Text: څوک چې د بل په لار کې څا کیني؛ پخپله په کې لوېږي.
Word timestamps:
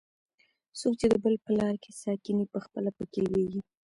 څوک 0.79 0.93
چې 0.99 1.07
د 1.09 1.15
بل 1.23 1.35
په 1.45 1.51
لار 1.57 1.75
کې 1.83 1.91
څا 1.99 2.13
کیني؛ 2.23 2.45
پخپله 2.53 2.89
په 2.97 3.03
کې 3.11 3.19
لوېږي. 3.29 3.61